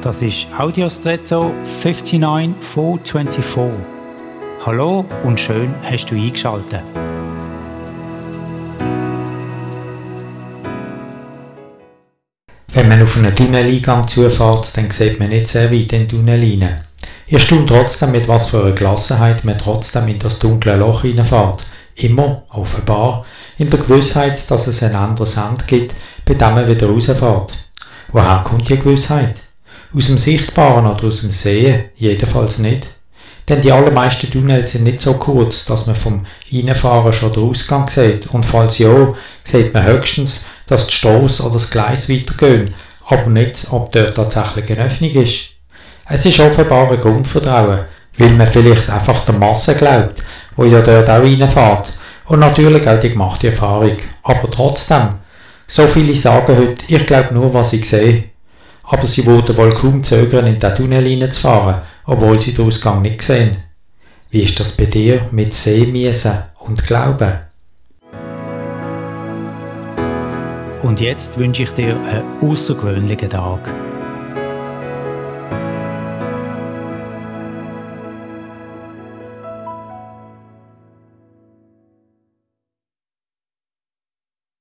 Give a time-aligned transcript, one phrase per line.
[0.00, 3.80] Das ist Audiostretto 59424.
[4.64, 6.82] Hallo und schön hast du eingeschaltet.
[12.68, 16.40] Wenn man auf einen Tunneleingang zufährt, dann sieht man nicht sehr weit in den Tunnel
[16.40, 16.84] rein.
[17.26, 21.66] Ihr staunt trotzdem, mit was für einer Gelassenheit man trotzdem in das dunkle Loch reinfährt.
[21.96, 23.24] Immer, offenbar,
[23.58, 25.92] in der Gewissheit, dass es ein anderes Ende gibt,
[26.24, 27.52] bei dem man wieder rausfährt.
[28.12, 29.47] Woher kommt die Gewissheit?
[29.96, 31.86] Aus dem Sichtbaren oder aus dem Sehen?
[31.96, 32.86] Jedenfalls nicht.
[33.48, 37.88] Denn die allermeisten Tunnels sind nicht so kurz, dass man vom Reinfahren schon den Ausgang
[37.88, 38.26] sieht.
[38.26, 42.74] Und falls ja, sieht man höchstens, dass die Stoß oder das Gleis weitergehen,
[43.06, 45.52] aber nicht, ob dort tatsächlich eine Öffnung ist.
[46.06, 47.80] Es ist offenbar ein Grundvertrauen,
[48.18, 50.22] weil man vielleicht einfach der Masse glaubt,
[50.56, 51.94] wo ja dort auch reinfährt.
[52.26, 53.96] Und natürlich auch die gemachte Erfahrung.
[54.22, 55.14] Aber trotzdem,
[55.66, 58.24] so viele sagen heute, ich glaube nur, was ich sehe
[58.88, 63.22] aber sie würden wohl kaum zögern, in den Tunnel hineinzufahren, obwohl sie den Ausgang nicht
[63.22, 63.58] sehen.
[64.30, 67.40] Wie ist das bei dir mit Sehmiesen und Glauben?
[70.82, 73.72] Und jetzt wünsche ich dir einen außergewöhnlichen Tag.